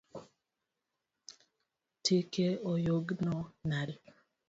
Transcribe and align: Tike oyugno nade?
Tike 2.03 2.47
oyugno 2.71 3.33
nade? 3.69 3.95